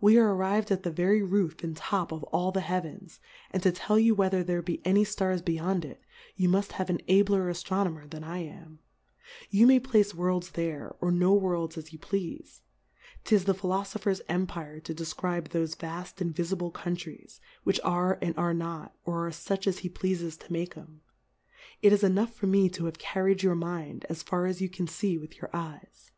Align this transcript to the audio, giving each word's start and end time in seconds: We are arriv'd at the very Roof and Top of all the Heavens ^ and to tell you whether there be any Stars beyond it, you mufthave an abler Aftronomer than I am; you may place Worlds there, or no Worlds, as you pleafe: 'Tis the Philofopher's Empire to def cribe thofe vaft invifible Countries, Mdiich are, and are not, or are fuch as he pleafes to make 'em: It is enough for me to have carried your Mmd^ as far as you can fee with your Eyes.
We 0.00 0.18
are 0.18 0.34
arriv'd 0.34 0.72
at 0.72 0.82
the 0.82 0.90
very 0.90 1.22
Roof 1.22 1.62
and 1.62 1.76
Top 1.76 2.10
of 2.10 2.24
all 2.32 2.50
the 2.50 2.62
Heavens 2.62 3.20
^ 3.22 3.26
and 3.52 3.62
to 3.62 3.70
tell 3.70 3.96
you 3.96 4.12
whether 4.12 4.42
there 4.42 4.60
be 4.60 4.84
any 4.84 5.04
Stars 5.04 5.40
beyond 5.40 5.84
it, 5.84 6.02
you 6.34 6.48
mufthave 6.48 6.88
an 6.88 7.00
abler 7.06 7.48
Aftronomer 7.48 8.10
than 8.10 8.24
I 8.24 8.38
am; 8.38 8.80
you 9.50 9.68
may 9.68 9.78
place 9.78 10.12
Worlds 10.16 10.50
there, 10.50 10.96
or 11.00 11.12
no 11.12 11.32
Worlds, 11.32 11.78
as 11.78 11.92
you 11.92 11.98
pleafe: 12.00 12.60
'Tis 13.22 13.44
the 13.44 13.54
Philofopher's 13.54 14.20
Empire 14.28 14.80
to 14.80 14.92
def 14.92 15.16
cribe 15.16 15.50
thofe 15.50 15.76
vaft 15.76 16.20
invifible 16.28 16.72
Countries, 16.74 17.40
Mdiich 17.64 17.78
are, 17.84 18.18
and 18.20 18.36
are 18.36 18.52
not, 18.54 18.96
or 19.04 19.28
are 19.28 19.30
fuch 19.30 19.68
as 19.68 19.78
he 19.78 19.88
pleafes 19.88 20.36
to 20.40 20.52
make 20.52 20.76
'em: 20.76 21.02
It 21.82 21.92
is 21.92 22.02
enough 22.02 22.34
for 22.34 22.48
me 22.48 22.68
to 22.70 22.86
have 22.86 22.98
carried 22.98 23.44
your 23.44 23.54
Mmd^ 23.54 24.02
as 24.06 24.24
far 24.24 24.46
as 24.46 24.60
you 24.60 24.68
can 24.68 24.88
fee 24.88 25.16
with 25.18 25.36
your 25.36 25.50
Eyes. 25.52 26.10